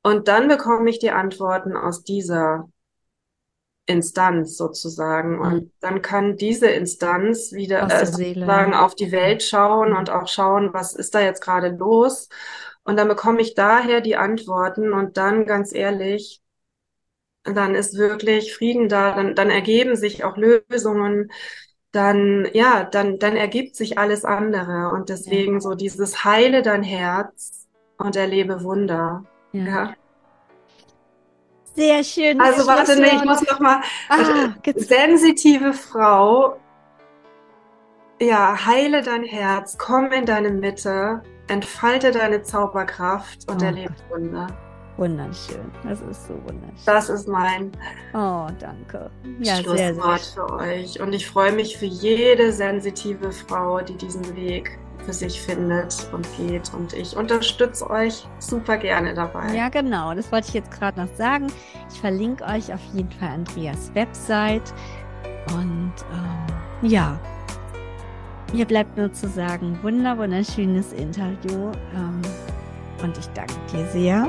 [0.03, 2.69] Und dann bekomme ich die Antworten aus dieser
[3.89, 5.41] Instanz sozusagen.
[5.41, 5.71] Und mhm.
[5.81, 9.97] dann kann diese Instanz wieder äh, sozusagen auf die Welt schauen mhm.
[9.97, 12.29] und auch schauen, was ist da jetzt gerade los.
[12.85, 16.43] Und dann bekomme ich daher die Antworten und dann ganz ehrlich,
[17.45, 21.31] dann ist wirklich Frieden da, dann, dann ergeben sich auch Lösungen,
[21.91, 24.91] dann, ja, dann, dann ergibt sich alles andere.
[24.93, 25.61] Und deswegen ja.
[25.61, 29.25] so dieses Heile dein Herz und erlebe Wunder.
[29.53, 29.65] Ja.
[29.65, 29.95] ja.
[31.79, 32.41] Sehr schön.
[32.41, 33.81] Also warte, nee, ich muss noch mal.
[34.09, 36.59] Ah, sensitive Frau,
[38.21, 43.65] ja, heile dein Herz, komm in deine Mitte, entfalte deine Zauberkraft und oh.
[43.65, 44.49] erlebe Wunder.
[44.97, 45.71] Wunderschön.
[45.85, 46.85] Das ist so wunderschön.
[46.85, 47.71] Das ist mein
[48.13, 49.09] oh, danke.
[49.39, 51.01] Ja, Schlusswort sehr, sehr für euch.
[51.01, 56.29] Und ich freue mich für jede sensitive Frau, die diesen Weg für sich findet und
[56.37, 56.71] geht.
[56.75, 59.55] Und ich unterstütze euch super gerne dabei.
[59.55, 60.15] Ja, genau.
[60.15, 61.47] Das wollte ich jetzt gerade noch sagen.
[61.91, 64.75] Ich verlinke euch auf jeden Fall Andreas Website.
[65.55, 67.19] Und ähm, ja,
[68.53, 71.73] mir bleibt nur zu sagen, wunder, wunderschönes Interview.
[71.95, 72.21] Ähm,
[73.03, 74.29] und ich danke dir sehr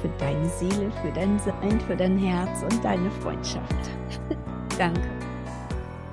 [0.00, 3.90] für deine Seele, für dein Sein, für dein Herz und deine Freundschaft.
[4.78, 5.19] danke.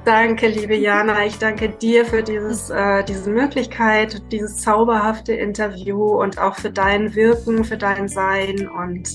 [0.07, 1.25] Danke, liebe Jana.
[1.25, 7.13] Ich danke dir für dieses, äh, diese Möglichkeit, dieses zauberhafte Interview und auch für dein
[7.13, 9.09] Wirken, für dein Sein und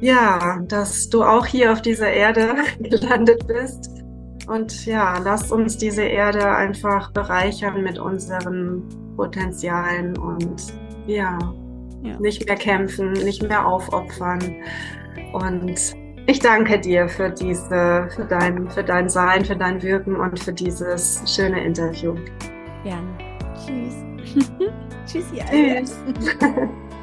[0.00, 3.90] ja, dass du auch hier auf dieser Erde gelandet bist.
[4.46, 8.84] Und ja, lass uns diese Erde einfach bereichern mit unseren
[9.16, 10.72] Potenzialen und
[11.08, 11.36] ja,
[12.04, 12.20] ja.
[12.20, 14.54] nicht mehr kämpfen, nicht mehr aufopfern
[15.32, 15.99] und
[16.30, 20.52] ich danke dir für diese, für dein, für dein Sein, für dein Wirken und für
[20.52, 22.14] dieses schöne Interview.
[22.84, 23.08] Gerne.
[23.54, 23.94] Tschüss.
[25.06, 25.42] Tschüssi.
[25.50, 25.96] Tschüss.